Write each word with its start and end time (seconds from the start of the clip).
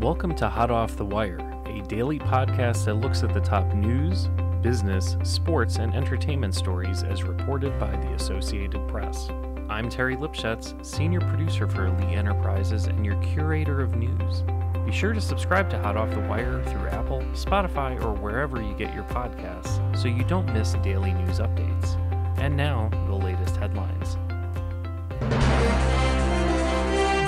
Welcome 0.00 0.34
to 0.36 0.48
Hot 0.48 0.70
Off 0.70 0.96
the 0.96 1.04
Wire, 1.04 1.40
a 1.66 1.82
daily 1.82 2.18
podcast 2.18 2.86
that 2.86 2.94
looks 2.94 3.22
at 3.22 3.34
the 3.34 3.40
top 3.40 3.74
news, 3.74 4.28
business, 4.62 5.18
sports, 5.24 5.76
and 5.76 5.94
entertainment 5.94 6.54
stories 6.54 7.02
as 7.02 7.22
reported 7.22 7.78
by 7.78 7.90
the 7.90 8.14
Associated 8.14 8.88
Press. 8.88 9.28
I'm 9.68 9.90
Terry 9.90 10.16
Lipschutz, 10.16 10.82
senior 10.82 11.20
producer 11.20 11.68
for 11.68 11.90
Lee 11.90 12.14
Enterprises 12.14 12.86
and 12.86 13.04
your 13.04 13.16
curator 13.16 13.82
of 13.82 13.94
news. 13.94 14.42
Be 14.86 14.90
sure 14.90 15.12
to 15.12 15.20
subscribe 15.20 15.68
to 15.68 15.78
Hot 15.78 15.98
Off 15.98 16.10
the 16.12 16.20
Wire 16.20 16.64
through 16.64 16.88
Apple, 16.88 17.20
Spotify, 17.34 18.02
or 18.02 18.14
wherever 18.14 18.62
you 18.62 18.72
get 18.72 18.94
your 18.94 19.04
podcasts 19.04 19.94
so 19.94 20.08
you 20.08 20.24
don't 20.24 20.50
miss 20.54 20.72
daily 20.82 21.12
news 21.12 21.40
updates. 21.40 21.98
And 22.38 22.56
now, 22.56 22.88
the 23.06 23.14
latest 23.14 23.56
headlines. 23.56 24.16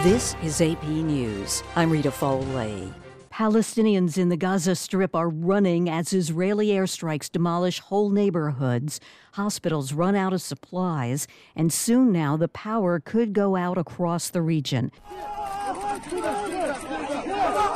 This 0.03 0.35
is 0.43 0.61
AP 0.61 0.83
News. 0.83 1.63
I'm 1.77 1.89
Rita 1.89 2.11
Foley. 2.11 2.93
Palestinians 3.33 4.19
in 4.19 4.31
the 4.31 4.37
Gaza 4.37 4.75
Strip 4.75 5.15
are 5.15 5.29
running 5.29 5.89
as 5.89 6.13
Israeli 6.13 6.71
airstrikes 6.71 7.31
demolish 7.31 7.79
whole 7.79 8.11
neighborhoods. 8.11 8.99
Hospitals 9.35 9.93
run 9.93 10.17
out 10.17 10.33
of 10.33 10.43
supplies, 10.43 11.29
and 11.55 11.73
soon 11.73 12.11
now 12.11 12.37
the 12.37 12.49
power 12.49 12.99
could 12.99 13.33
go 13.33 13.55
out 13.55 13.79
across 13.79 14.29
the 14.29 14.43
region. 14.43 14.91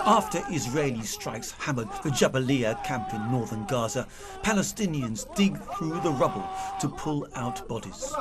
After 0.08 0.40
Israeli 0.50 1.02
strikes 1.02 1.50
hammered 1.50 1.88
the 2.04 2.10
Jabalia 2.10 2.80
camp 2.84 3.12
in 3.12 3.28
northern 3.28 3.66
Gaza, 3.66 4.06
Palestinians 4.44 5.26
dig 5.34 5.58
through 5.76 6.00
the 6.00 6.12
rubble 6.12 6.48
to 6.80 6.88
pull 6.88 7.26
out 7.34 7.66
bodies. 7.66 8.14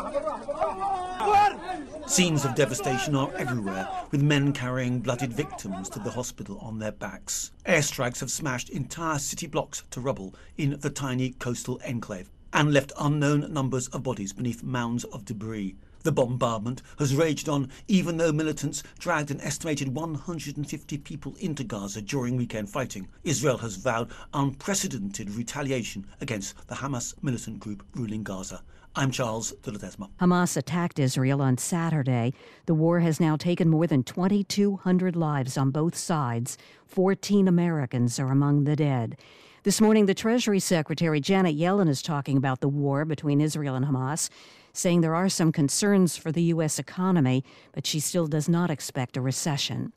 Scenes 2.08 2.44
of 2.44 2.56
devastation 2.56 3.16
are 3.16 3.32
everywhere, 3.36 3.88
with 4.10 4.24
men 4.24 4.52
carrying 4.52 5.00
bloodied 5.00 5.32
victims 5.32 5.88
to 5.90 6.00
the 6.00 6.10
hospital 6.10 6.58
on 6.58 6.80
their 6.80 6.92
backs. 6.92 7.52
Airstrikes 7.68 8.20
have 8.20 8.32
smashed 8.32 8.72
entire 8.72 9.20
city 9.20 9.46
blocks 9.46 9.84
to 9.92 10.02
rubble 10.02 10.34
in 10.58 10.80
the 10.80 10.90
tiny 10.90 11.34
coastal 11.34 11.80
enclave 11.86 12.32
and 12.52 12.74
left 12.74 12.94
unknown 13.00 13.54
numbers 13.54 13.90
of 13.90 14.02
bodies 14.02 14.34
beneath 14.34 14.64
mounds 14.64 15.04
of 15.04 15.24
debris. 15.24 15.76
The 16.06 16.12
bombardment 16.12 16.84
has 17.00 17.16
raged 17.16 17.50
on 17.50 17.72
even 17.88 18.18
though 18.18 18.32
militants 18.32 18.84
dragged 19.00 19.32
an 19.32 19.42
estimated 19.42 19.96
150 19.96 20.98
people 21.00 21.36
into 21.40 21.64
Gaza 21.64 22.00
during 22.00 22.38
weekend 22.38 22.70
fighting. 22.70 23.08
Israel 23.24 23.58
has 23.58 23.78
vowed 23.78 24.12
unprecedented 24.32 25.32
retaliation 25.32 26.06
against 26.22 26.68
the 26.68 26.76
Hamas 26.76 27.16
militant 27.24 27.60
group 27.60 27.84
ruling 27.96 28.22
Gaza. 28.22 28.62
I'm 28.96 29.10
Charles 29.10 29.54
de 29.64 29.72
Ledesma. 29.72 30.10
Hamas 30.22 30.56
attacked 30.56 31.00
Israel 31.00 31.42
on 31.42 31.58
Saturday. 31.58 32.36
The 32.68 32.76
war 32.76 33.00
has 33.00 33.20
now 33.20 33.36
taken 33.36 33.68
more 33.68 33.88
than 33.88 34.04
2,200 34.04 35.16
lives 35.16 35.58
on 35.58 35.72
both 35.72 35.98
sides. 35.98 36.56
14 36.86 37.48
Americans 37.48 38.20
are 38.20 38.30
among 38.30 38.66
the 38.66 38.76
dead. 38.76 39.18
This 39.64 39.82
morning, 39.82 40.06
the 40.06 40.14
Treasury 40.14 40.60
Secretary 40.60 41.20
Janet 41.20 41.58
Yellen 41.58 41.90
is 41.90 42.04
talking 42.04 42.38
about 42.38 42.62
the 42.62 42.70
war 42.70 43.06
between 43.06 43.42
Israel 43.42 43.74
and 43.74 43.88
Hamas 43.88 44.30
saying 44.78 45.02
there 45.02 45.16
are 45.16 45.30
some 45.30 45.52
concerns 45.52 46.18
for 46.18 46.32
the 46.32 46.44
U.S. 46.44 46.80
economy, 46.80 47.44
but 47.74 47.86
she 47.86 48.00
still 48.00 48.28
does 48.28 48.50
not 48.50 48.70
expect 48.70 49.18
a 49.18 49.22
recession. 49.22 49.94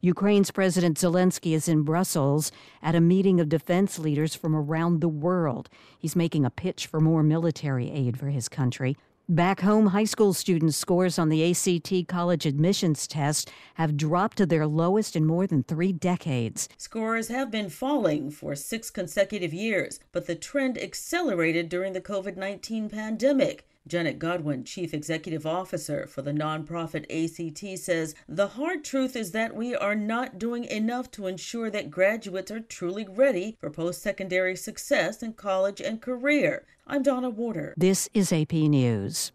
Ukraine's 0.00 0.50
President 0.50 0.98
Zelensky 0.98 1.54
is 1.54 1.68
in 1.68 1.82
Brussels 1.82 2.50
at 2.82 2.96
a 2.96 3.00
meeting 3.00 3.38
of 3.38 3.48
defense 3.48 4.00
leaders 4.00 4.34
from 4.34 4.56
around 4.56 5.00
the 5.00 5.08
world. 5.08 5.68
He's 5.96 6.16
making 6.16 6.44
a 6.44 6.50
pitch 6.50 6.88
for 6.88 7.00
more 7.00 7.22
military 7.22 7.88
aid 7.88 8.18
for 8.18 8.26
his 8.26 8.48
country. 8.48 8.96
Back 9.28 9.60
home, 9.60 9.86
high 9.86 10.04
school 10.04 10.32
students' 10.32 10.76
scores 10.76 11.16
on 11.16 11.28
the 11.28 11.48
ACT 11.48 12.08
college 12.08 12.44
admissions 12.44 13.06
test 13.06 13.52
have 13.74 13.96
dropped 13.96 14.36
to 14.38 14.46
their 14.46 14.66
lowest 14.66 15.14
in 15.14 15.24
more 15.24 15.46
than 15.46 15.62
three 15.62 15.92
decades. 15.92 16.68
Scores 16.76 17.28
have 17.28 17.48
been 17.48 17.70
falling 17.70 18.32
for 18.32 18.56
six 18.56 18.90
consecutive 18.90 19.54
years, 19.54 20.00
but 20.10 20.26
the 20.26 20.34
trend 20.34 20.76
accelerated 20.76 21.68
during 21.68 21.92
the 21.92 22.00
COVID 22.00 22.36
19 22.36 22.90
pandemic. 22.90 23.68
Janet 23.86 24.18
Godwin, 24.18 24.64
Chief 24.64 24.94
Executive 24.94 25.44
Officer 25.44 26.06
for 26.06 26.22
the 26.22 26.32
nonprofit 26.32 27.04
ACT, 27.10 27.78
says 27.78 28.14
the 28.28 28.48
hard 28.48 28.84
truth 28.84 29.16
is 29.16 29.32
that 29.32 29.56
we 29.56 29.74
are 29.74 29.94
not 29.94 30.38
doing 30.38 30.64
enough 30.64 31.10
to 31.12 31.26
ensure 31.26 31.68
that 31.70 31.90
graduates 31.90 32.50
are 32.50 32.60
truly 32.60 33.06
ready 33.08 33.56
for 33.60 33.70
post 33.70 34.00
secondary 34.00 34.56
success 34.56 35.22
in 35.22 35.32
college 35.32 35.80
and 35.80 36.00
career. 36.00 36.64
I'm 36.86 37.02
Donna 37.02 37.30
Warder. 37.30 37.74
This 37.76 38.08
is 38.14 38.32
AP 38.32 38.52
News. 38.52 39.32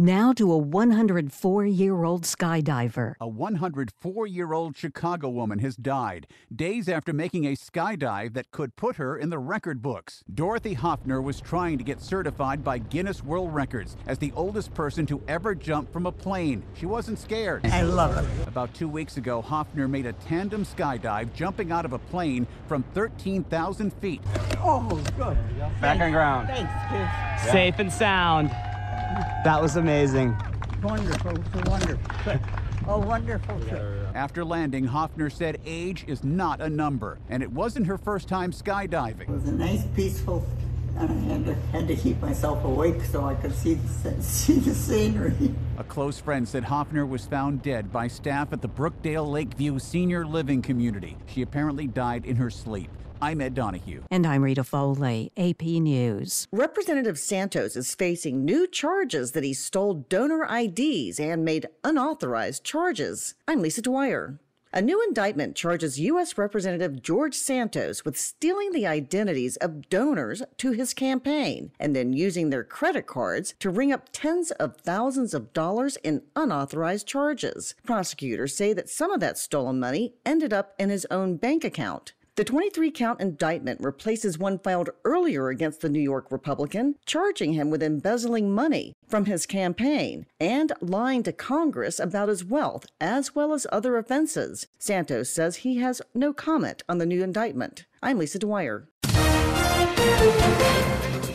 Now 0.00 0.32
to 0.32 0.50
a 0.50 0.56
104 0.56 1.66
year 1.66 2.04
old 2.04 2.22
skydiver. 2.22 3.16
A 3.20 3.28
104 3.28 4.26
year 4.26 4.54
old 4.54 4.74
Chicago 4.74 5.28
woman 5.28 5.58
has 5.58 5.76
died 5.76 6.26
days 6.50 6.88
after 6.88 7.12
making 7.12 7.44
a 7.44 7.52
skydive 7.52 8.32
that 8.32 8.50
could 8.50 8.76
put 8.76 8.96
her 8.96 9.18
in 9.18 9.28
the 9.28 9.38
record 9.38 9.82
books. 9.82 10.24
Dorothy 10.32 10.72
Hoffner 10.72 11.20
was 11.20 11.38
trying 11.38 11.76
to 11.76 11.84
get 11.84 12.00
certified 12.00 12.64
by 12.64 12.78
Guinness 12.78 13.22
World 13.22 13.52
Records 13.52 13.98
as 14.06 14.16
the 14.16 14.32
oldest 14.34 14.72
person 14.72 15.04
to 15.04 15.20
ever 15.28 15.54
jump 15.54 15.92
from 15.92 16.06
a 16.06 16.12
plane. 16.12 16.62
She 16.72 16.86
wasn't 16.86 17.18
scared. 17.18 17.66
I 17.66 17.82
love 17.82 18.16
it. 18.16 18.48
About 18.48 18.72
two 18.72 18.88
weeks 18.88 19.18
ago, 19.18 19.42
Hoffner 19.42 19.86
made 19.86 20.06
a 20.06 20.14
tandem 20.14 20.64
skydive 20.64 21.34
jumping 21.34 21.72
out 21.72 21.84
of 21.84 21.92
a 21.92 21.98
plane 21.98 22.46
from 22.68 22.84
13,000 22.94 23.92
feet. 24.00 24.22
Oh, 24.64 24.98
good. 25.18 25.36
Back 25.82 26.00
on 26.00 26.12
ground. 26.12 26.48
Thanks, 26.48 27.44
kid. 27.44 27.52
Safe 27.52 27.74
and 27.78 27.92
sound. 27.92 28.50
That 29.44 29.60
was 29.60 29.76
amazing. 29.76 30.36
Wonderful. 30.82 31.36
It's 31.36 31.54
a 31.54 31.70
wonderful. 31.70 32.40
A 32.86 32.98
wonderful 32.98 33.60
trip. 33.60 33.82
After 34.14 34.44
landing, 34.44 34.84
Hoffner 34.84 35.30
said 35.30 35.60
age 35.64 36.04
is 36.06 36.24
not 36.24 36.60
a 36.60 36.68
number, 36.68 37.18
and 37.28 37.42
it 37.42 37.50
wasn't 37.50 37.86
her 37.86 37.98
first 37.98 38.28
time 38.28 38.52
skydiving. 38.52 39.22
It 39.22 39.28
was 39.28 39.46
a 39.48 39.52
nice, 39.52 39.84
peaceful, 39.94 40.44
and 40.96 41.10
I 41.10 41.32
had 41.32 41.44
to, 41.46 41.54
had 41.72 41.88
to 41.88 41.96
keep 41.96 42.20
myself 42.20 42.64
awake 42.64 43.02
so 43.04 43.24
I 43.24 43.34
could 43.34 43.54
see 43.54 43.74
the, 43.74 44.22
see 44.22 44.54
the 44.54 44.74
scenery. 44.74 45.54
A 45.78 45.84
close 45.84 46.20
friend 46.20 46.48
said 46.48 46.64
Hoffner 46.64 47.06
was 47.06 47.26
found 47.26 47.62
dead 47.62 47.92
by 47.92 48.08
staff 48.08 48.52
at 48.52 48.62
the 48.62 48.68
Brookdale 48.68 49.30
Lakeview 49.30 49.78
Senior 49.78 50.26
Living 50.26 50.62
Community. 50.62 51.16
She 51.26 51.42
apparently 51.42 51.86
died 51.86 52.24
in 52.24 52.36
her 52.36 52.50
sleep. 52.50 52.90
I'm 53.22 53.42
Ed 53.42 53.54
Donahue. 53.54 54.02
And 54.10 54.26
I'm 54.26 54.42
Rita 54.42 54.64
Foley, 54.64 55.30
AP 55.36 55.60
News. 55.62 56.48
Representative 56.52 57.18
Santos 57.18 57.76
is 57.76 57.94
facing 57.94 58.46
new 58.46 58.66
charges 58.66 59.32
that 59.32 59.44
he 59.44 59.52
stole 59.52 60.06
donor 60.08 60.48
IDs 60.50 61.20
and 61.20 61.44
made 61.44 61.68
unauthorized 61.84 62.64
charges. 62.64 63.34
I'm 63.46 63.60
Lisa 63.60 63.82
Dwyer. 63.82 64.38
A 64.72 64.80
new 64.80 65.02
indictment 65.02 65.54
charges 65.54 66.00
U.S. 66.00 66.38
Representative 66.38 67.02
George 67.02 67.34
Santos 67.34 68.06
with 68.06 68.16
stealing 68.16 68.72
the 68.72 68.86
identities 68.86 69.56
of 69.56 69.90
donors 69.90 70.42
to 70.56 70.70
his 70.70 70.94
campaign 70.94 71.72
and 71.78 71.94
then 71.94 72.14
using 72.14 72.48
their 72.48 72.64
credit 72.64 73.06
cards 73.06 73.52
to 73.58 73.68
ring 73.68 73.92
up 73.92 74.08
tens 74.12 74.50
of 74.52 74.76
thousands 74.78 75.34
of 75.34 75.52
dollars 75.52 75.98
in 76.04 76.22
unauthorized 76.36 77.06
charges. 77.06 77.74
Prosecutors 77.84 78.54
say 78.54 78.72
that 78.72 78.88
some 78.88 79.10
of 79.10 79.20
that 79.20 79.36
stolen 79.36 79.78
money 79.78 80.14
ended 80.24 80.54
up 80.54 80.74
in 80.78 80.88
his 80.88 81.06
own 81.10 81.36
bank 81.36 81.64
account. 81.64 82.14
The 82.36 82.44
23 82.44 82.92
count 82.92 83.20
indictment 83.20 83.80
replaces 83.80 84.38
one 84.38 84.60
filed 84.60 84.90
earlier 85.04 85.48
against 85.48 85.80
the 85.80 85.88
New 85.88 86.00
York 86.00 86.30
Republican, 86.30 86.94
charging 87.04 87.54
him 87.54 87.70
with 87.70 87.82
embezzling 87.82 88.52
money 88.52 88.94
from 89.08 89.24
his 89.24 89.46
campaign 89.46 90.26
and 90.38 90.72
lying 90.80 91.24
to 91.24 91.32
Congress 91.32 91.98
about 91.98 92.28
his 92.28 92.44
wealth, 92.44 92.86
as 93.00 93.34
well 93.34 93.52
as 93.52 93.66
other 93.72 93.96
offenses. 93.96 94.68
Santos 94.78 95.28
says 95.28 95.56
he 95.56 95.78
has 95.78 96.00
no 96.14 96.32
comment 96.32 96.84
on 96.88 96.98
the 96.98 97.06
new 97.06 97.22
indictment. 97.22 97.84
I'm 98.00 98.18
Lisa 98.18 98.38
Dwyer. 98.38 98.86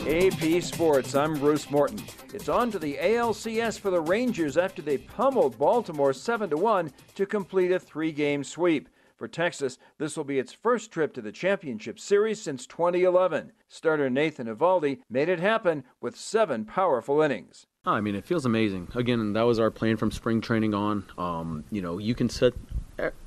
AP 0.06 0.62
Sports, 0.62 1.14
I'm 1.14 1.34
Bruce 1.34 1.70
Morton. 1.70 2.02
It's 2.32 2.48
on 2.48 2.70
to 2.70 2.78
the 2.78 2.96
ALCS 2.96 3.78
for 3.78 3.90
the 3.90 4.00
Rangers 4.00 4.56
after 4.56 4.80
they 4.80 4.98
pummeled 4.98 5.58
Baltimore 5.58 6.12
7 6.12 6.48
1 6.50 6.92
to 7.16 7.26
complete 7.26 7.72
a 7.72 7.78
three 7.78 8.12
game 8.12 8.42
sweep. 8.42 8.88
For 9.16 9.28
Texas, 9.28 9.78
this 9.96 10.14
will 10.16 10.24
be 10.24 10.38
its 10.38 10.52
first 10.52 10.92
trip 10.92 11.14
to 11.14 11.22
the 11.22 11.32
championship 11.32 11.98
series 11.98 12.42
since 12.42 12.66
2011. 12.66 13.52
Starter 13.66 14.10
Nathan 14.10 14.46
Eovaldi 14.46 14.98
made 15.08 15.30
it 15.30 15.40
happen 15.40 15.84
with 16.02 16.16
seven 16.16 16.66
powerful 16.66 17.22
innings. 17.22 17.66
I 17.86 18.02
mean, 18.02 18.14
it 18.14 18.26
feels 18.26 18.44
amazing. 18.44 18.88
Again, 18.94 19.32
that 19.32 19.42
was 19.42 19.58
our 19.58 19.70
plan 19.70 19.96
from 19.96 20.10
spring 20.10 20.42
training 20.42 20.74
on. 20.74 21.04
Um, 21.16 21.64
you 21.70 21.80
know, 21.80 21.96
you 21.96 22.14
can 22.14 22.28
set 22.28 22.52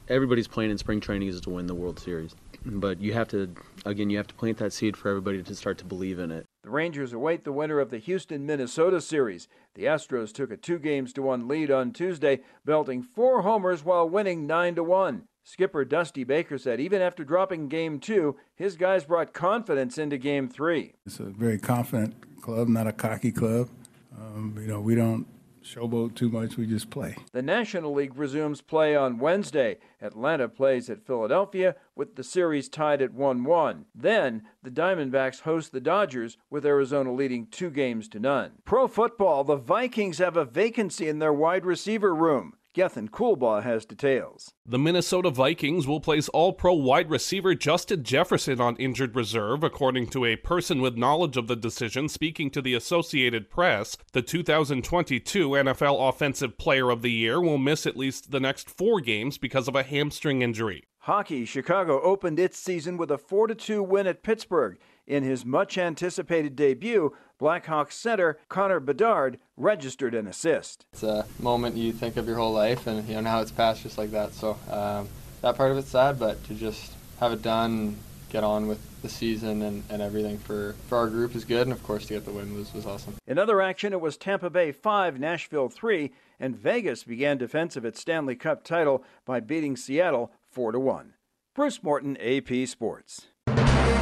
everybody's 0.07 0.47
plan 0.47 0.69
in 0.69 0.77
spring 0.77 0.99
training 0.99 1.27
is 1.27 1.41
to 1.41 1.49
win 1.49 1.65
the 1.65 1.75
World 1.75 1.99
Series, 1.99 2.35
but 2.65 2.99
you 2.99 3.13
have 3.13 3.27
to, 3.29 3.53
again, 3.85 4.09
you 4.09 4.17
have 4.17 4.27
to 4.27 4.33
plant 4.33 4.57
that 4.57 4.73
seed 4.73 4.97
for 4.97 5.09
everybody 5.09 5.41
to 5.41 5.55
start 5.55 5.77
to 5.79 5.85
believe 5.85 6.19
in 6.19 6.31
it. 6.31 6.45
The 6.63 6.69
Rangers 6.69 7.13
await 7.13 7.45
the 7.45 7.51
winner 7.51 7.79
of 7.79 7.89
the 7.89 7.99
Houston 7.99 8.45
Minnesota 8.45 8.99
series. 9.01 9.47
The 9.75 9.85
Astros 9.85 10.33
took 10.33 10.51
a 10.51 10.57
two 10.57 10.77
games 10.77 11.13
to 11.13 11.21
one 11.21 11.47
lead 11.47 11.71
on 11.71 11.93
Tuesday, 11.93 12.41
belting 12.65 13.01
four 13.01 13.43
homers 13.43 13.83
while 13.83 14.09
winning 14.09 14.45
nine 14.45 14.75
to 14.75 14.83
one. 14.83 15.23
Skipper 15.43 15.83
Dusty 15.85 16.23
Baker 16.23 16.57
said 16.57 16.79
even 16.79 17.01
after 17.01 17.23
dropping 17.23 17.67
game 17.67 17.99
two, 17.99 18.35
his 18.55 18.75
guys 18.75 19.03
brought 19.03 19.33
confidence 19.33 19.97
into 19.97 20.17
game 20.17 20.47
three. 20.47 20.93
It's 21.05 21.19
a 21.19 21.23
very 21.23 21.57
confident 21.57 22.41
club, 22.41 22.67
not 22.67 22.87
a 22.87 22.93
cocky 22.93 23.31
club. 23.31 23.69
Um, 24.17 24.55
you 24.59 24.67
know, 24.67 24.79
we 24.79 24.95
don't 24.95 25.25
showboat 25.63 26.15
too 26.15 26.29
much. 26.29 26.57
We 26.57 26.65
just 26.65 26.89
play. 26.89 27.15
The 27.31 27.41
National 27.41 27.93
League 27.93 28.17
resumes 28.17 28.61
play 28.61 28.95
on 28.95 29.19
Wednesday. 29.19 29.77
Atlanta 30.01 30.47
plays 30.47 30.89
at 30.89 31.05
Philadelphia 31.05 31.75
with 31.95 32.15
the 32.15 32.23
series 32.23 32.69
tied 32.69 33.01
at 33.01 33.13
1 33.13 33.43
1. 33.43 33.85
Then, 33.93 34.43
the 34.63 34.71
Diamondbacks 34.71 35.41
host 35.41 35.71
the 35.71 35.81
Dodgers 35.81 36.37
with 36.49 36.65
Arizona 36.65 37.13
leading 37.13 37.47
two 37.47 37.69
games 37.69 38.07
to 38.09 38.19
none. 38.19 38.53
Pro 38.65 38.87
football, 38.87 39.43
the 39.43 39.55
Vikings 39.55 40.17
have 40.19 40.37
a 40.37 40.45
vacancy 40.45 41.07
in 41.07 41.19
their 41.19 41.33
wide 41.33 41.65
receiver 41.65 42.15
room. 42.15 42.53
Gethin 42.75 43.09
Coolbaugh 43.09 43.63
has 43.63 43.83
details. 43.83 44.53
The 44.63 44.77
Minnesota 44.77 45.31
Vikings 45.31 45.87
will 45.87 45.99
place 45.99 46.29
all 46.29 46.53
pro 46.53 46.73
wide 46.75 47.09
receiver 47.09 47.55
Justin 47.55 48.03
Jefferson 48.03 48.61
on 48.61 48.75
injured 48.75 49.15
reserve, 49.15 49.63
according 49.63 50.07
to 50.09 50.23
a 50.23 50.35
person 50.35 50.79
with 50.79 50.95
knowledge 50.95 51.35
of 51.35 51.47
the 51.47 51.55
decision 51.55 52.07
speaking 52.07 52.51
to 52.51 52.61
the 52.61 52.75
Associated 52.75 53.49
Press. 53.49 53.97
The 54.13 54.21
2022 54.21 55.49
NFL 55.49 56.09
Offensive 56.09 56.59
Player 56.59 56.91
of 56.91 57.01
the 57.01 57.11
Year 57.11 57.41
will 57.41 57.57
miss 57.57 57.87
at 57.87 57.97
least 57.97 58.29
the 58.29 58.39
next 58.39 58.69
four 58.69 59.01
games 59.01 59.39
because 59.39 59.67
of 59.67 59.75
a 59.75 59.81
hamstring 59.81 60.43
injury. 60.43 60.83
Hockey, 60.99 61.45
Chicago 61.45 61.99
opened 62.01 62.39
its 62.39 62.59
season 62.59 62.97
with 62.97 63.09
a 63.09 63.17
4 63.17 63.47
2 63.47 63.81
win 63.81 64.05
at 64.05 64.21
Pittsburgh. 64.21 64.77
In 65.09 65.23
his 65.23 65.43
much 65.43 65.75
anticipated 65.75 66.55
debut, 66.55 67.15
Blackhawks 67.41 67.93
center 67.93 68.37
Connor 68.47 68.79
Bedard 68.79 69.39
registered 69.57 70.13
an 70.13 70.27
assist. 70.27 70.85
It's 70.93 71.01
a 71.01 71.25
moment 71.39 71.75
you 71.75 71.91
think 71.91 72.15
of 72.15 72.27
your 72.27 72.37
whole 72.37 72.53
life, 72.53 72.85
and 72.85 73.07
you 73.07 73.15
know 73.15 73.21
now 73.21 73.41
it's 73.41 73.49
passed 73.49 73.81
just 73.81 73.97
like 73.97 74.11
that. 74.11 74.33
So 74.33 74.55
um, 74.69 75.09
that 75.41 75.57
part 75.57 75.71
of 75.71 75.79
it's 75.79 75.89
sad, 75.89 76.19
but 76.19 76.43
to 76.43 76.53
just 76.53 76.93
have 77.19 77.33
it 77.33 77.41
done, 77.41 77.71
and 77.71 77.97
get 78.29 78.43
on 78.43 78.67
with 78.67 78.79
the 79.01 79.09
season 79.09 79.61
and, 79.63 79.83
and 79.89 80.01
everything 80.01 80.37
for, 80.37 80.75
for 80.87 80.99
our 80.99 81.07
group 81.07 81.35
is 81.35 81.45
good, 81.45 81.63
and 81.63 81.71
of 81.71 81.81
course 81.83 82.05
to 82.05 82.13
get 82.13 82.25
the 82.25 82.31
win 82.31 82.53
was, 82.53 82.71
was 82.73 82.85
awesome. 82.85 83.15
In 83.25 83.39
other 83.39 83.61
action, 83.61 83.93
it 83.93 84.01
was 84.01 84.17
Tampa 84.17 84.51
Bay 84.51 84.71
5, 84.71 85.19
Nashville 85.19 85.69
3, 85.69 86.11
and 86.39 86.55
Vegas 86.55 87.03
began 87.03 87.37
defense 87.37 87.75
of 87.75 87.85
its 87.85 87.99
Stanley 87.99 88.35
Cup 88.35 88.63
title 88.63 89.03
by 89.25 89.39
beating 89.39 89.75
Seattle 89.75 90.31
4 90.51 90.73
to 90.73 90.79
1. 90.79 91.13
Bruce 91.55 91.81
Morton, 91.81 92.15
AP 92.17 92.67
Sports. 92.67 93.27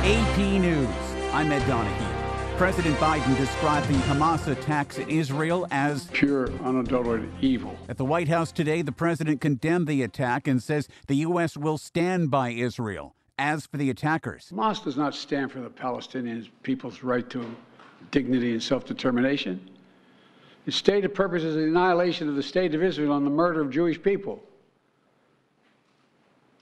AP 0.04 0.38
News. 0.38 0.88
I'm 1.34 1.52
Ed 1.52 1.66
Donahue. 1.68 2.58
President 2.58 2.98
Biden 2.98 3.38
described 3.38 3.88
the 3.88 3.94
Hamas 4.00 4.48
attacks 4.48 4.98
in 4.98 5.10
Israel 5.10 5.68
as 5.72 6.08
pure, 6.08 6.52
unadulterated 6.64 7.30
evil. 7.40 7.76
At 7.88 7.98
the 7.98 8.04
White 8.04 8.28
House 8.28 8.52
today, 8.52 8.82
the 8.82 8.92
president 8.92 9.42
condemned 9.42 9.88
the 9.88 10.02
attack 10.04 10.48
and 10.48 10.62
says 10.62 10.88
the 11.08 11.16
U.S. 11.18 11.56
will 11.56 11.78
stand 11.78 12.32
by 12.32 12.50
Israel. 12.50 13.16
As 13.40 13.68
for 13.68 13.78
the 13.78 13.90
attackers, 13.90 14.52
Hamas 14.54 14.84
does 14.84 14.98
not 14.98 15.14
stand 15.14 15.52
for 15.52 15.60
the 15.60 15.70
Palestinian 15.70 16.48
people's 16.64 17.04
right 17.04 17.30
to 17.30 17.46
dignity 18.12 18.54
and 18.54 18.64
self 18.64 18.86
determination. 18.86 19.70
Its 20.66 20.76
stated 20.76 21.14
purpose 21.14 21.44
is 21.44 21.56
the 21.56 21.64
annihilation 21.64 22.28
of 22.28 22.36
the 22.36 22.44
state 22.44 22.74
of 22.74 22.84
Israel 22.84 23.16
and 23.16 23.26
the 23.26 23.32
murder 23.32 23.62
of 23.62 23.70
Jewish 23.70 24.02
people. 24.02 24.44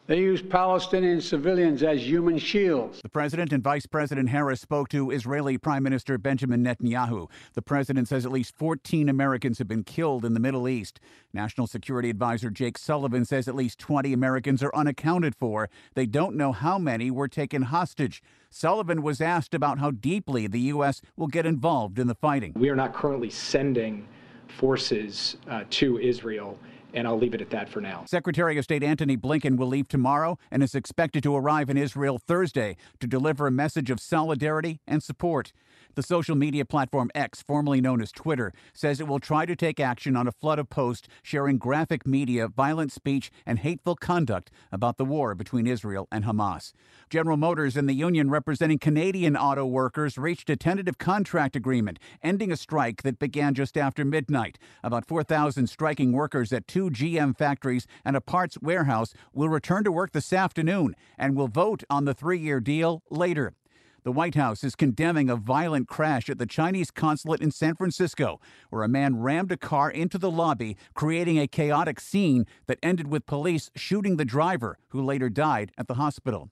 They 0.08 0.20
use 0.20 0.40
Palestinian 0.40 1.20
civilians 1.20 1.82
as 1.82 2.08
human 2.08 2.38
shields. 2.38 3.02
The 3.02 3.10
president 3.10 3.52
and 3.52 3.64
Vice 3.64 3.88
President 3.88 4.30
Harris 4.30 4.62
spoke 4.62 4.88
to 4.90 5.10
Israeli 5.10 5.58
Prime 5.58 5.82
Minister 5.82 6.20
Benjamin 6.20 6.64
Netanyahu. 6.64 7.28
The 7.56 7.64
president 7.64 8.08
says 8.08 8.24
at 8.24 8.32
least 8.32 8.56
14 8.56 9.10
Americans 9.10 9.58
have 9.58 9.68
been 9.68 9.84
killed 9.84 10.24
in 10.24 10.36
the 10.36 10.40
Middle 10.40 10.70
East. 10.70 11.00
National 11.34 11.66
Security 11.66 12.12
Advisor 12.12 12.52
Jake 12.52 12.78
Sullivan 12.78 13.26
says 13.26 13.48
at 13.48 13.56
least 13.56 13.80
20 13.80 14.14
Americans 14.14 14.62
are 14.62 14.76
unaccounted 14.76 15.34
for. 15.34 15.72
They 15.96 16.06
don't 16.06 16.36
know 16.36 16.52
how 16.52 16.78
many 16.78 17.10
were 17.10 17.28
taken 17.28 17.64
hostage. 17.64 18.22
Sullivan 18.52 19.02
was 19.02 19.20
asked 19.22 19.56
about 19.56 19.80
how 19.80 19.90
deeply 19.90 20.46
the 20.46 20.60
U.S. 20.60 21.02
will 21.18 21.26
get 21.26 21.48
involved 21.48 21.98
in 21.98 22.06
the 22.06 22.14
fighting. 22.14 22.54
We 22.56 22.70
are 22.70 22.76
not 22.76 22.94
currently 22.94 23.32
sending 23.32 24.08
forces 24.48 25.38
uh, 25.50 25.64
to 25.72 25.98
Israel 25.98 26.60
and 26.96 27.08
I'll 27.08 27.18
leave 27.18 27.34
it 27.34 27.42
at 27.42 27.50
that 27.52 27.70
for 27.70 27.82
now. 27.82 28.06
Secretary 28.08 28.58
of 28.58 28.64
State 28.64 28.84
Antony 28.84 29.18
Blinken 29.18 29.58
will 29.58 29.68
leave 29.68 29.88
tomorrow 29.88 30.40
and 30.50 30.64
is 30.64 30.74
expected 30.74 31.22
to 31.24 31.36
arrive 31.36 31.70
in 31.70 31.78
Israel 31.78 32.18
Thursday 32.18 32.78
to 33.00 33.06
deliver 33.06 33.46
a 33.46 33.52
message 33.52 33.92
of 33.92 34.00
solidarity 34.00 34.80
and 34.88 35.04
support. 35.04 35.52
The 35.96 36.04
social 36.04 36.36
media 36.36 36.66
platform 36.66 37.10
X, 37.16 37.42
formerly 37.42 37.80
known 37.80 38.02
as 38.02 38.12
Twitter, 38.12 38.52
says 38.74 39.00
it 39.00 39.08
will 39.08 39.22
try 39.22 39.46
to 39.46 39.56
take 39.56 39.80
action 39.80 40.18
on 40.18 40.28
a 40.28 40.32
flood 40.34 40.60
of 40.60 40.70
posts 40.70 41.08
sharing 41.24 41.58
graphic 41.58 42.06
media, 42.06 42.50
violent 42.50 42.92
speech, 42.92 43.32
and 43.46 43.60
hateful 43.60 43.96
conduct 43.96 44.52
about 44.74 44.98
the 44.98 45.06
war 45.06 45.36
between 45.36 45.66
Israel 45.66 46.10
and 46.12 46.26
Hamas. 46.26 46.74
General 47.10 47.38
Motors 47.38 47.78
and 47.78 47.88
the 47.88 47.94
union 47.94 48.30
representing 48.30 48.78
Canadian 48.78 49.38
auto 49.38 49.66
workers 49.66 50.18
reached 50.18 50.50
a 50.50 50.58
tentative 50.58 50.98
contract 50.98 51.56
agreement 51.56 51.98
ending 52.22 52.52
a 52.52 52.58
strike 52.58 53.04
that 53.04 53.18
began 53.18 53.54
just 53.54 53.78
after 53.78 54.04
midnight. 54.04 54.60
About 54.84 55.08
4,000 55.08 55.68
striking 55.68 56.12
workers 56.12 56.52
at 56.52 56.68
two 56.68 56.90
GM 56.90 57.38
factories 57.38 57.88
and 58.04 58.18
a 58.18 58.22
parts 58.22 58.58
warehouse 58.62 59.14
will 59.34 59.48
return 59.48 59.86
to 59.86 59.94
work 59.94 60.12
this 60.12 60.34
afternoon 60.34 60.94
and 61.18 61.38
will 61.38 61.48
vote 61.48 61.86
on 61.90 62.04
the 62.04 62.14
three 62.14 62.40
year 62.40 62.60
deal 62.60 63.02
later. 63.10 63.54
The 64.06 64.12
White 64.12 64.36
House 64.36 64.64
is 64.64 64.76
condemning 64.76 65.32
a 65.32 65.36
violent 65.36 65.88
crash 65.88 66.30
at 66.30 66.38
the 66.38 66.46
Chinese 66.46 66.92
consulate 66.92 67.42
in 67.42 67.50
San 67.50 67.74
Francisco, 67.74 68.40
where 68.70 68.84
a 68.84 68.88
man 68.88 69.20
rammed 69.20 69.52
a 69.52 69.58
car 69.58 69.90
into 69.90 70.20
the 70.20 70.30
lobby, 70.30 70.78
creating 70.94 71.40
a 71.40 71.48
chaotic 71.48 72.00
scene 72.00 72.46
that 72.68 72.78
ended 72.84 73.08
with 73.08 73.26
police 73.26 73.72
shooting 73.76 74.18
the 74.18 74.24
driver, 74.24 74.78
who 74.90 75.04
later 75.04 75.28
died 75.28 75.72
at 75.76 75.88
the 75.88 75.96
hospital. 75.96 76.52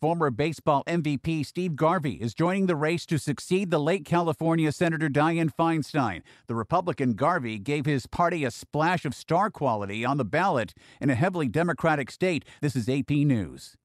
Former 0.00 0.32
baseball 0.32 0.82
MVP 0.88 1.46
Steve 1.46 1.76
Garvey 1.76 2.14
is 2.14 2.34
joining 2.34 2.66
the 2.66 2.74
race 2.74 3.06
to 3.06 3.16
succeed 3.16 3.70
the 3.70 3.78
late 3.78 4.04
California 4.04 4.72
Senator 4.72 5.08
Dianne 5.08 5.54
Feinstein. 5.56 6.22
The 6.48 6.56
Republican 6.56 7.12
Garvey 7.12 7.60
gave 7.60 7.86
his 7.86 8.08
party 8.08 8.44
a 8.44 8.50
splash 8.50 9.04
of 9.04 9.14
star 9.14 9.50
quality 9.50 10.04
on 10.04 10.16
the 10.16 10.24
ballot 10.24 10.74
in 11.00 11.10
a 11.10 11.14
heavily 11.14 11.46
Democratic 11.46 12.10
state. 12.10 12.44
This 12.60 12.74
is 12.74 12.88
AP 12.88 13.10
News. 13.10 13.76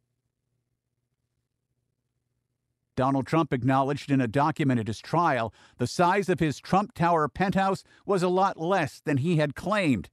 Donald 2.95 3.25
Trump 3.25 3.51
acknowledged 3.53 4.11
in 4.11 4.21
a 4.21 4.27
document 4.27 4.79
at 4.79 4.87
his 4.87 4.99
trial 4.99 5.53
the 5.77 5.87
size 5.87 6.29
of 6.29 6.39
his 6.39 6.59
Trump 6.59 6.93
Tower 6.93 7.27
penthouse 7.27 7.83
was 8.05 8.23
a 8.23 8.27
lot 8.27 8.57
less 8.57 9.01
than 9.03 9.17
he 9.17 9.37
had 9.37 9.55
claimed. 9.55 10.09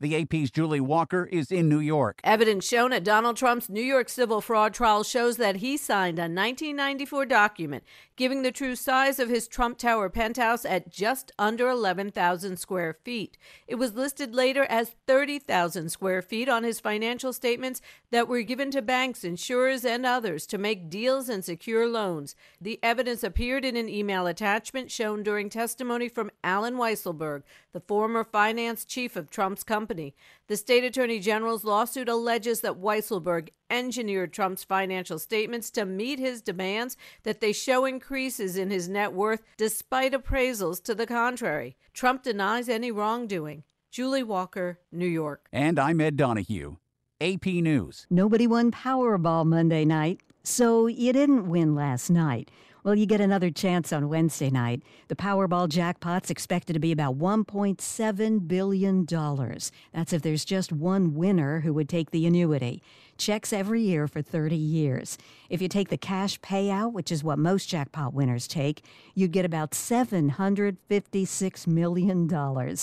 The 0.00 0.16
AP's 0.16 0.50
Julie 0.50 0.80
Walker 0.80 1.26
is 1.26 1.52
in 1.52 1.68
New 1.68 1.78
York. 1.78 2.20
Evidence 2.24 2.66
shown 2.66 2.90
at 2.94 3.04
Donald 3.04 3.36
Trump's 3.36 3.68
New 3.68 3.82
York 3.82 4.08
civil 4.08 4.40
fraud 4.40 4.72
trial 4.72 5.04
shows 5.04 5.36
that 5.36 5.56
he 5.56 5.76
signed 5.76 6.18
a 6.18 6.22
1994 6.22 7.26
document 7.26 7.84
giving 8.16 8.42
the 8.42 8.52
true 8.52 8.76
size 8.76 9.18
of 9.18 9.28
his 9.28 9.48
Trump 9.48 9.76
Tower 9.78 10.08
penthouse 10.08 10.64
at 10.64 10.90
just 10.90 11.32
under 11.38 11.68
11,000 11.68 12.58
square 12.58 12.94
feet. 13.02 13.36
It 13.66 13.76
was 13.76 13.94
listed 13.94 14.34
later 14.34 14.64
as 14.64 14.94
30,000 15.06 15.90
square 15.90 16.20
feet 16.22 16.48
on 16.48 16.62
his 16.62 16.80
financial 16.80 17.32
statements 17.32 17.80
that 18.10 18.28
were 18.28 18.42
given 18.42 18.70
to 18.72 18.82
banks, 18.82 19.24
insurers, 19.24 19.86
and 19.86 20.04
others 20.04 20.46
to 20.48 20.58
make 20.58 20.90
deals 20.90 21.28
and 21.28 21.42
secure 21.44 21.86
loans. 21.86 22.34
The 22.60 22.78
evidence 22.82 23.22
appeared 23.22 23.64
in 23.64 23.76
an 23.76 23.88
email 23.88 24.26
attachment 24.26 24.90
shown 24.90 25.22
during 25.22 25.48
testimony 25.48 26.08
from 26.08 26.30
Allen 26.44 26.76
Weisselberg, 26.76 27.42
the 27.72 27.80
former 27.80 28.24
finance 28.24 28.84
chief 28.84 29.16
of 29.16 29.30
Trump's 29.30 29.64
company 29.64 29.89
company. 29.90 30.14
The 30.46 30.56
state 30.56 30.84
attorney 30.84 31.18
general's 31.18 31.64
lawsuit 31.64 32.08
alleges 32.08 32.60
that 32.60 32.80
Weisselberg 32.80 33.48
engineered 33.68 34.32
Trump's 34.32 34.62
financial 34.62 35.18
statements 35.18 35.68
to 35.72 35.84
meet 35.84 36.20
his 36.20 36.42
demands 36.42 36.96
that 37.24 37.40
they 37.40 37.52
show 37.52 37.84
increases 37.84 38.56
in 38.56 38.70
his 38.70 38.88
net 38.88 39.12
worth 39.12 39.42
despite 39.56 40.12
appraisals 40.12 40.80
to 40.84 40.94
the 40.94 41.06
contrary. 41.06 41.76
Trump 41.92 42.22
denies 42.22 42.68
any 42.68 42.92
wrongdoing. 42.92 43.64
Julie 43.90 44.22
Walker, 44.22 44.78
New 44.92 45.08
York. 45.08 45.48
And 45.52 45.76
I'm 45.76 46.00
Ed 46.00 46.16
Donahue. 46.16 46.76
AP 47.20 47.46
News. 47.46 48.06
Nobody 48.08 48.46
won 48.46 48.70
Powerball 48.70 49.44
Monday 49.44 49.84
night, 49.84 50.20
so 50.44 50.86
you 50.86 51.12
didn't 51.12 51.50
win 51.50 51.74
last 51.74 52.10
night. 52.10 52.48
Well, 52.82 52.94
you 52.94 53.04
get 53.04 53.20
another 53.20 53.50
chance 53.50 53.92
on 53.92 54.08
Wednesday 54.08 54.48
night. 54.48 54.82
The 55.08 55.16
Powerball 55.16 55.68
jackpot's 55.68 56.30
expected 56.30 56.72
to 56.72 56.78
be 56.78 56.92
about 56.92 57.18
$1.7 57.18 58.48
billion. 58.48 59.04
That's 59.04 60.12
if 60.14 60.22
there's 60.22 60.46
just 60.46 60.72
one 60.72 61.14
winner 61.14 61.60
who 61.60 61.74
would 61.74 61.90
take 61.90 62.10
the 62.10 62.24
annuity. 62.24 62.82
Checks 63.18 63.52
every 63.52 63.82
year 63.82 64.08
for 64.08 64.22
30 64.22 64.56
years. 64.56 65.18
If 65.50 65.60
you 65.60 65.68
take 65.68 65.90
the 65.90 65.98
cash 65.98 66.40
payout, 66.40 66.94
which 66.94 67.12
is 67.12 67.22
what 67.22 67.38
most 67.38 67.68
jackpot 67.68 68.14
winners 68.14 68.48
take, 68.48 68.82
you'd 69.14 69.32
get 69.32 69.44
about 69.44 69.72
$756 69.72 71.66
million. 71.66 72.76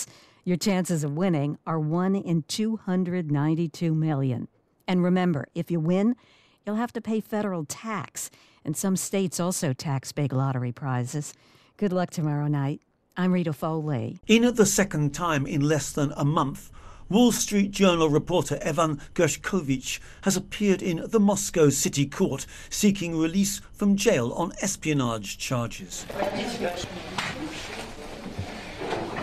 Your 0.44 0.56
chances 0.56 1.02
of 1.02 1.16
winning 1.16 1.58
are 1.66 1.80
1 1.80 2.14
in 2.14 2.44
292 2.46 3.94
million. 3.94 4.46
And 4.86 5.02
remember, 5.02 5.48
if 5.56 5.72
you 5.72 5.80
win, 5.80 6.14
you'll 6.64 6.76
have 6.76 6.92
to 6.92 7.00
pay 7.00 7.20
federal 7.20 7.64
tax 7.64 8.30
and 8.68 8.76
some 8.76 8.96
states 8.96 9.40
also 9.40 9.72
tax 9.72 10.12
big 10.12 10.30
lottery 10.30 10.72
prizes. 10.72 11.32
Good 11.78 11.90
luck 11.90 12.10
tomorrow 12.10 12.48
night. 12.48 12.82
I'm 13.16 13.32
Rita 13.32 13.54
Foley. 13.54 14.20
In 14.26 14.44
at 14.44 14.56
the 14.56 14.66
second 14.66 15.14
time 15.14 15.46
in 15.46 15.62
less 15.62 15.90
than 15.90 16.12
a 16.18 16.24
month, 16.26 16.70
Wall 17.08 17.32
Street 17.32 17.70
Journal 17.70 18.10
reporter 18.10 18.58
Evan 18.60 19.00
Gershkovich 19.14 20.00
has 20.20 20.36
appeared 20.36 20.82
in 20.82 21.02
the 21.08 21.18
Moscow 21.18 21.70
City 21.70 22.04
Court 22.04 22.44
seeking 22.68 23.18
release 23.18 23.62
from 23.72 23.96
jail 23.96 24.32
on 24.32 24.52
espionage 24.60 25.38
charges. 25.38 26.04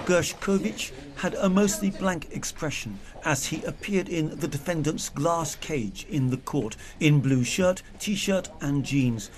Gershkovich 0.07 0.91
had 1.25 1.33
a 1.41 1.49
mostly 1.49 1.89
blank 1.89 2.27
expression 2.33 2.99
as 3.23 3.47
he 3.47 3.63
appeared 3.63 4.07
in 4.07 4.37
the 4.37 4.47
defendant's 4.47 5.09
glass 5.09 5.55
cage 5.55 6.05
in 6.07 6.29
the 6.29 6.37
court 6.37 6.77
in 6.99 7.19
blue 7.19 7.43
shirt, 7.43 7.81
t 7.97 8.13
shirt, 8.13 8.47
and 8.61 8.85
jeans. 8.85 9.31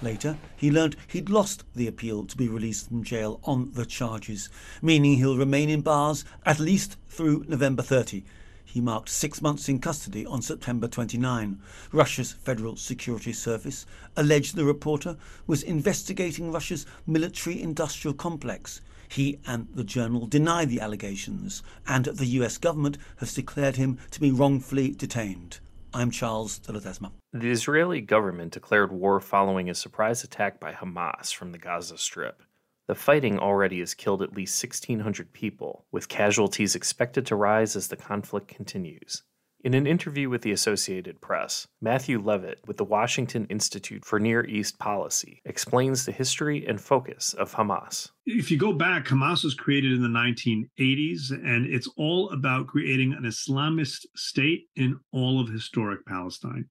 Later, 0.00 0.38
he 0.56 0.70
learned 0.70 0.96
he'd 1.06 1.28
lost 1.28 1.62
the 1.74 1.86
appeal 1.86 2.24
to 2.24 2.36
be 2.38 2.48
released 2.48 2.88
from 2.88 3.04
jail 3.04 3.40
on 3.44 3.70
the 3.74 3.84
charges, 3.84 4.48
meaning 4.80 5.18
he'll 5.18 5.36
remain 5.36 5.68
in 5.68 5.82
bars 5.82 6.24
at 6.46 6.58
least 6.58 6.96
through 7.10 7.44
November 7.46 7.82
30. 7.82 8.24
He 8.64 8.80
marked 8.80 9.10
six 9.10 9.42
months 9.42 9.68
in 9.68 9.80
custody 9.80 10.24
on 10.24 10.40
September 10.40 10.88
29. 10.88 11.60
Russia's 11.92 12.32
Federal 12.32 12.76
Security 12.76 13.34
Service 13.34 13.84
alleged 14.16 14.56
the 14.56 14.64
reporter 14.64 15.18
was 15.46 15.62
investigating 15.62 16.50
Russia's 16.50 16.86
military 17.06 17.60
industrial 17.60 18.14
complex. 18.14 18.80
He 19.14 19.38
and 19.46 19.68
the 19.72 19.84
journal 19.84 20.26
deny 20.26 20.64
the 20.64 20.80
allegations, 20.80 21.62
and 21.86 22.06
the 22.06 22.26
US 22.40 22.58
government 22.58 22.98
has 23.18 23.32
declared 23.32 23.76
him 23.76 23.96
to 24.10 24.20
be 24.20 24.32
wrongfully 24.32 24.90
detained. 24.90 25.60
I'm 25.92 26.10
Charles 26.10 26.58
de. 26.58 26.72
The 26.72 27.50
Israeli 27.52 28.00
government 28.00 28.54
declared 28.54 28.90
war 28.90 29.20
following 29.20 29.70
a 29.70 29.74
surprise 29.76 30.24
attack 30.24 30.58
by 30.58 30.72
Hamas 30.72 31.32
from 31.32 31.52
the 31.52 31.58
Gaza 31.58 31.96
Strip. 31.96 32.42
The 32.88 32.96
fighting 32.96 33.38
already 33.38 33.78
has 33.78 33.94
killed 33.94 34.20
at 34.20 34.34
least 34.34 34.60
1,600 34.60 35.32
people, 35.32 35.86
with 35.92 36.08
casualties 36.08 36.74
expected 36.74 37.24
to 37.26 37.36
rise 37.36 37.76
as 37.76 37.86
the 37.86 37.96
conflict 37.96 38.48
continues. 38.48 39.22
In 39.64 39.72
an 39.72 39.86
interview 39.86 40.28
with 40.28 40.42
the 40.42 40.52
Associated 40.52 41.22
Press, 41.22 41.66
Matthew 41.80 42.20
Levitt 42.20 42.60
with 42.66 42.76
the 42.76 42.84
Washington 42.84 43.46
Institute 43.46 44.04
for 44.04 44.20
Near 44.20 44.44
East 44.44 44.78
Policy 44.78 45.40
explains 45.46 46.04
the 46.04 46.12
history 46.12 46.66
and 46.66 46.78
focus 46.78 47.32
of 47.32 47.54
Hamas. 47.54 48.10
If 48.26 48.50
you 48.50 48.58
go 48.58 48.74
back, 48.74 49.06
Hamas 49.06 49.42
was 49.42 49.54
created 49.54 49.92
in 49.92 50.02
the 50.02 50.08
1980s, 50.08 51.30
and 51.30 51.64
it's 51.64 51.88
all 51.96 52.28
about 52.28 52.66
creating 52.66 53.14
an 53.14 53.22
Islamist 53.22 54.04
state 54.14 54.64
in 54.76 55.00
all 55.12 55.40
of 55.40 55.48
historic 55.48 56.04
Palestine. 56.04 56.68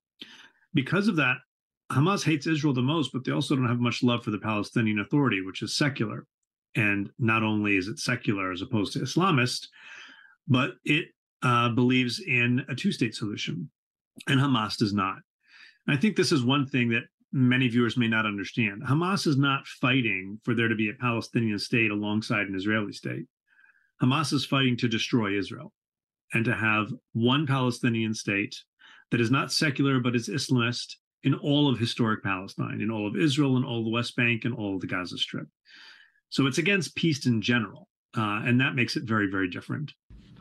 Because 0.75 1.07
of 1.07 1.15
that, 1.15 1.37
Hamas 1.91 2.23
hates 2.23 2.45
Israel 2.45 2.75
the 2.75 2.83
most, 2.83 3.11
but 3.11 3.23
they 3.23 3.31
also 3.31 3.55
don't 3.55 3.67
have 3.67 3.79
much 3.79 4.03
love 4.03 4.23
for 4.23 4.29
the 4.29 4.37
Palestinian 4.37 4.99
Authority, 4.99 5.41
which 5.41 5.63
is 5.63 5.75
secular. 5.75 6.27
And 6.75 7.09
not 7.17 7.41
only 7.41 7.75
is 7.75 7.87
it 7.87 7.97
secular 7.97 8.51
as 8.51 8.61
opposed 8.61 8.93
to 8.93 8.99
Islamist, 8.99 9.65
but 10.47 10.73
it 10.85 11.07
uh, 11.43 11.69
believes 11.69 12.19
in 12.19 12.65
a 12.69 12.75
two 12.75 12.91
state 12.91 13.15
solution, 13.15 13.69
and 14.27 14.39
Hamas 14.39 14.77
does 14.77 14.93
not. 14.93 15.17
And 15.85 15.95
I 15.95 15.99
think 15.99 16.15
this 16.15 16.31
is 16.31 16.43
one 16.43 16.65
thing 16.65 16.89
that 16.89 17.03
many 17.31 17.67
viewers 17.67 17.97
may 17.97 18.07
not 18.07 18.25
understand. 18.25 18.83
Hamas 18.83 19.27
is 19.27 19.37
not 19.37 19.67
fighting 19.67 20.39
for 20.43 20.53
there 20.53 20.67
to 20.67 20.75
be 20.75 20.89
a 20.89 21.01
Palestinian 21.01 21.59
state 21.59 21.91
alongside 21.91 22.47
an 22.47 22.55
Israeli 22.55 22.93
state. 22.93 23.25
Hamas 24.01 24.33
is 24.33 24.45
fighting 24.45 24.77
to 24.77 24.87
destroy 24.87 25.37
Israel 25.37 25.73
and 26.33 26.45
to 26.45 26.53
have 26.53 26.87
one 27.13 27.45
Palestinian 27.45 28.13
state 28.13 28.55
that 29.11 29.21
is 29.21 29.31
not 29.31 29.51
secular 29.51 29.99
but 29.99 30.15
is 30.15 30.29
Islamist 30.29 30.95
in 31.23 31.33
all 31.35 31.69
of 31.69 31.79
historic 31.79 32.23
Palestine, 32.23 32.81
in 32.81 32.91
all 32.91 33.07
of 33.07 33.15
Israel, 33.15 33.55
and 33.55 33.65
all 33.65 33.83
the 33.83 33.89
West 33.89 34.15
Bank, 34.15 34.43
and 34.45 34.53
all 34.53 34.75
of 34.75 34.81
the 34.81 34.87
Gaza 34.87 35.17
Strip. 35.17 35.47
So 36.29 36.47
it's 36.47 36.57
against 36.57 36.95
peace 36.95 37.25
in 37.25 37.41
general, 37.41 37.87
uh, 38.17 38.41
and 38.43 38.59
that 38.59 38.75
makes 38.75 38.97
it 38.97 39.03
very, 39.03 39.27
very 39.27 39.49
different. 39.49 39.93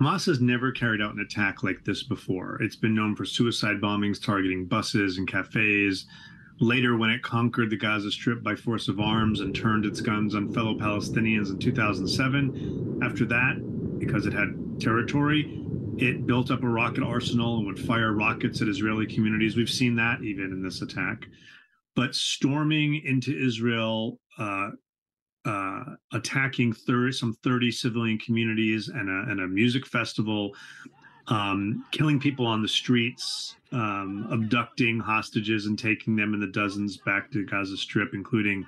Hamas 0.02 0.26
has 0.26 0.40
never 0.40 0.73
carried 0.73 1.00
out 1.00 1.14
an 1.14 1.21
attack 1.21 1.62
like 1.62 1.85
this 1.85 2.02
before. 2.02 2.61
It's 2.61 2.75
been 2.75 2.92
known 2.92 3.14
for 3.14 3.25
suicide 3.25 3.80
bombings 3.80 4.21
targeting 4.21 4.66
buses 4.66 5.16
and 5.16 5.28
cafes. 5.28 6.06
Later, 6.59 6.97
when 6.97 7.11
it 7.11 7.23
conquered 7.23 7.71
the 7.71 7.76
Gaza 7.76 8.11
Strip 8.11 8.42
by 8.42 8.56
force 8.56 8.88
of 8.88 8.99
arms 8.99 9.38
and 9.38 9.54
turned 9.54 9.87
its 9.87 10.00
guns 10.00 10.35
on 10.35 10.52
fellow 10.52 10.75
Palestinians 10.75 11.50
in 11.50 11.59
2007, 11.61 12.99
after 13.00 13.25
that, 13.26 13.99
because 14.00 14.26
it 14.26 14.32
had 14.32 14.80
territory, 14.80 15.62
it 15.99 16.26
built 16.26 16.50
up 16.50 16.64
a 16.64 16.68
rocket 16.68 17.04
arsenal 17.04 17.59
and 17.59 17.66
would 17.66 17.78
fire 17.78 18.12
rockets 18.12 18.61
at 18.61 18.66
Israeli 18.66 19.06
communities. 19.06 19.56
We've 19.56 19.71
seen 19.71 19.94
that 19.97 20.21
even 20.25 20.47
in 20.47 20.64
this 20.64 20.82
attack. 20.82 21.28
But 21.94 22.16
storming 22.16 23.02
into 23.04 23.38
Israel, 23.38 24.18
uh, 24.37 24.71
uh, 25.44 25.84
attacking 26.12 26.72
30, 26.72 27.12
some 27.12 27.37
30 27.42 27.70
civilian 27.70 28.18
communities 28.18 28.88
and 28.88 29.08
a, 29.08 29.30
and 29.30 29.40
a 29.40 29.46
music 29.49 29.87
festival, 29.87 30.52
um, 31.28 31.84
killing 31.90 32.20
people 32.20 32.46
on 32.46 32.62
the 32.62 32.68
streets, 32.68 33.56
um, 33.72 34.28
abducting 34.30 35.00
hostages 35.00 35.66
and 35.66 35.78
taking 35.78 36.16
them 36.16 36.34
in 36.34 36.40
the 36.40 36.46
dozens 36.46 36.99
back 36.99 37.30
to 37.30 37.44
Gaza 37.44 37.76
Strip, 37.76 38.14
including 38.14 38.66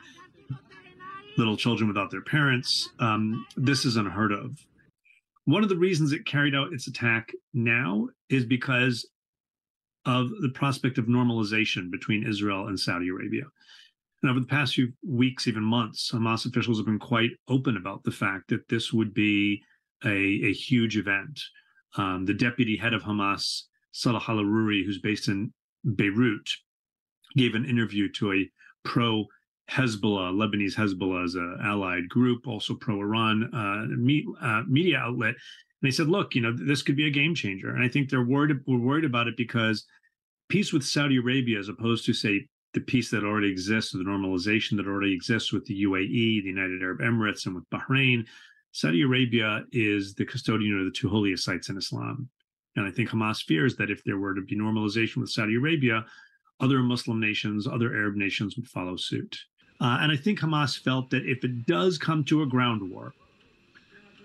little 1.36 1.56
children 1.56 1.88
without 1.88 2.10
their 2.10 2.22
parents. 2.22 2.88
Um, 2.98 3.46
this 3.56 3.84
is 3.84 3.96
unheard 3.96 4.32
of. 4.32 4.58
One 5.46 5.62
of 5.62 5.68
the 5.68 5.76
reasons 5.76 6.12
it 6.12 6.24
carried 6.26 6.54
out 6.54 6.72
its 6.72 6.86
attack 6.86 7.32
now 7.52 8.08
is 8.30 8.44
because 8.44 9.06
of 10.06 10.30
the 10.40 10.50
prospect 10.50 10.98
of 10.98 11.06
normalization 11.06 11.90
between 11.90 12.26
Israel 12.26 12.68
and 12.68 12.78
Saudi 12.78 13.08
Arabia. 13.08 13.44
And 14.24 14.30
over 14.30 14.40
the 14.40 14.46
past 14.46 14.72
few 14.72 14.90
weeks, 15.06 15.46
even 15.46 15.62
months, 15.62 16.10
Hamas 16.10 16.46
officials 16.46 16.78
have 16.78 16.86
been 16.86 16.98
quite 16.98 17.32
open 17.46 17.76
about 17.76 18.04
the 18.04 18.10
fact 18.10 18.48
that 18.48 18.66
this 18.70 18.90
would 18.90 19.12
be 19.12 19.62
a, 20.02 20.08
a 20.08 20.52
huge 20.54 20.96
event. 20.96 21.38
Um, 21.98 22.24
the 22.24 22.32
deputy 22.32 22.74
head 22.74 22.94
of 22.94 23.02
Hamas, 23.02 23.64
Salah 23.92 24.24
al 24.26 24.36
Aruri, 24.36 24.82
who's 24.82 24.98
based 24.98 25.28
in 25.28 25.52
Beirut, 25.84 26.48
gave 27.36 27.54
an 27.54 27.66
interview 27.66 28.10
to 28.12 28.32
a 28.32 28.50
pro 28.82 29.26
Hezbollah, 29.70 30.32
Lebanese 30.32 30.74
Hezbollah 30.74 31.24
as 31.24 31.34
an 31.34 31.58
allied 31.62 32.08
group, 32.08 32.48
also 32.48 32.72
pro 32.72 33.00
Iran 33.00 33.50
uh, 33.52 33.94
me, 33.94 34.26
uh, 34.40 34.62
media 34.66 35.00
outlet. 35.00 35.34
And 35.34 35.82
they 35.82 35.90
said, 35.90 36.08
look, 36.08 36.34
you 36.34 36.40
know, 36.40 36.56
this 36.56 36.80
could 36.80 36.96
be 36.96 37.08
a 37.08 37.10
game 37.10 37.34
changer. 37.34 37.74
And 37.74 37.84
I 37.84 37.88
think 37.88 38.08
they're 38.08 38.24
worried, 38.24 38.56
we're 38.66 38.78
worried 38.78 39.04
about 39.04 39.28
it 39.28 39.36
because 39.36 39.84
peace 40.48 40.72
with 40.72 40.82
Saudi 40.82 41.18
Arabia, 41.18 41.58
as 41.58 41.68
opposed 41.68 42.06
to, 42.06 42.14
say, 42.14 42.46
the 42.74 42.80
peace 42.80 43.10
that 43.10 43.24
already 43.24 43.50
exists, 43.50 43.94
or 43.94 43.98
the 43.98 44.04
normalization 44.04 44.76
that 44.76 44.86
already 44.86 45.12
exists 45.12 45.52
with 45.52 45.64
the 45.66 45.84
UAE, 45.84 46.42
the 46.42 46.48
United 46.48 46.82
Arab 46.82 46.98
Emirates, 46.98 47.46
and 47.46 47.54
with 47.54 47.68
Bahrain, 47.70 48.26
Saudi 48.72 49.02
Arabia 49.02 49.64
is 49.72 50.14
the 50.14 50.24
custodian 50.24 50.78
of 50.78 50.84
the 50.84 50.90
two 50.90 51.08
holiest 51.08 51.44
sites 51.44 51.68
in 51.68 51.78
Islam. 51.78 52.28
And 52.76 52.84
I 52.84 52.90
think 52.90 53.08
Hamas 53.08 53.42
fears 53.42 53.76
that 53.76 53.90
if 53.90 54.02
there 54.02 54.18
were 54.18 54.34
to 54.34 54.42
be 54.42 54.56
normalization 54.56 55.18
with 55.18 55.30
Saudi 55.30 55.54
Arabia, 55.54 56.04
other 56.60 56.80
Muslim 56.80 57.20
nations, 57.20 57.68
other 57.68 57.94
Arab 57.94 58.16
nations 58.16 58.56
would 58.56 58.66
follow 58.66 58.96
suit. 58.96 59.38
Uh, 59.80 59.98
and 60.00 60.10
I 60.10 60.16
think 60.16 60.40
Hamas 60.40 60.76
felt 60.78 61.10
that 61.10 61.24
if 61.24 61.44
it 61.44 61.66
does 61.66 61.98
come 61.98 62.24
to 62.24 62.42
a 62.42 62.46
ground 62.46 62.90
war, 62.90 63.14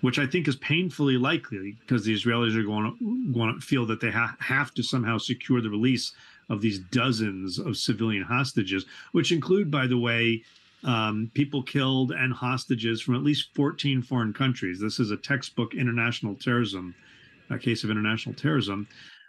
which 0.02 0.18
I 0.18 0.26
think 0.26 0.48
is 0.48 0.56
painfully 0.58 1.18
likely 1.18 1.78
because 1.82 2.06
the 2.06 2.16
Israelis 2.16 2.56
are 2.56 2.64
going 2.64 2.98
to, 2.98 3.34
going 3.34 3.54
to 3.54 3.62
feel 3.62 3.86
that 3.88 4.00
they 4.00 4.12
ha- 4.12 4.36
have 4.40 4.74
to 4.76 4.84
somehow 4.84 5.18
secure 5.18 5.62
the 5.62 5.70
release 5.70 6.14
of 6.50 6.62
these 6.62 6.80
dozens 6.80 7.60
of 7.60 7.78
civilian 7.78 8.24
hostages, 8.24 8.86
which 9.12 9.32
include, 9.32 9.70
by 9.70 9.88
the 9.88 9.98
way, 9.98 10.44
um, 10.84 11.30
people 11.34 11.62
killed 11.62 12.12
and 12.12 12.34
hostages 12.34 13.02
from 13.02 13.16
at 13.16 13.24
least 13.24 13.54
14 13.56 14.02
foreign 14.02 14.34
countries. 14.34 14.80
This 14.80 15.00
is 15.00 15.12
a 15.12 15.18
textbook 15.18 15.74
international 15.74 16.36
terrorism, 16.36 16.96
a 17.50 17.58
case 17.58 17.84
of 17.84 17.90
international 17.90 18.36
terrorism. 18.36 18.88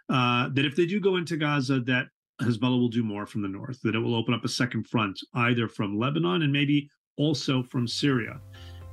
Uh, 0.09 0.49
that 0.53 0.65
if 0.65 0.75
they 0.75 0.85
do 0.85 0.99
go 0.99 1.17
into 1.17 1.37
Gaza, 1.37 1.79
that 1.81 2.07
Hezbollah 2.41 2.79
will 2.79 2.89
do 2.89 3.03
more 3.03 3.25
from 3.25 3.41
the 3.41 3.47
north, 3.47 3.81
that 3.81 3.95
it 3.95 3.99
will 3.99 4.15
open 4.15 4.33
up 4.33 4.43
a 4.43 4.49
second 4.49 4.87
front, 4.87 5.19
either 5.35 5.67
from 5.67 5.97
Lebanon 5.97 6.41
and 6.41 6.51
maybe 6.51 6.89
also 7.17 7.63
from 7.63 7.87
Syria. 7.87 8.39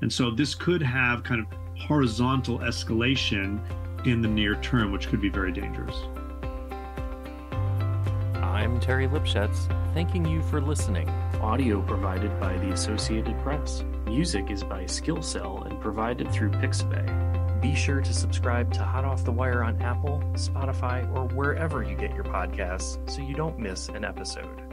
And 0.02 0.12
so 0.12 0.30
this 0.30 0.54
could 0.54 0.82
have 0.82 1.25
kind 1.25 1.40
of 1.40 1.47
horizontal 1.80 2.58
escalation 2.61 3.61
in 4.06 4.20
the 4.20 4.28
near 4.28 4.54
term, 4.56 4.92
which 4.92 5.08
could 5.08 5.20
be 5.20 5.28
very 5.28 5.52
dangerous. 5.52 5.97
I'm 8.59 8.81
Terry 8.81 9.07
Lipschutz, 9.07 9.69
thanking 9.95 10.27
you 10.27 10.43
for 10.43 10.61
listening. 10.61 11.09
Audio 11.41 11.81
provided 11.81 12.41
by 12.41 12.59
the 12.59 12.73
Associated 12.73 13.41
Press. 13.45 13.85
Music 14.05 14.50
is 14.50 14.65
by 14.65 14.85
Skillcell 14.85 15.62
and 15.62 15.81
provided 15.81 16.29
through 16.33 16.50
Pixabay. 16.50 17.62
Be 17.62 17.77
sure 17.77 18.00
to 18.00 18.12
subscribe 18.12 18.73
to 18.73 18.83
Hot 18.83 19.05
Off 19.05 19.25
the 19.25 19.31
Wire 19.31 19.62
on 19.62 19.81
Apple, 19.81 20.21
Spotify, 20.33 21.09
or 21.17 21.29
wherever 21.37 21.85
you 21.85 21.95
get 21.95 22.12
your 22.17 22.25
podcasts 22.25 22.99
so 23.09 23.23
you 23.23 23.37
don't 23.37 23.61
miss 23.61 23.91
an 23.91 24.05
episode. 24.05 24.67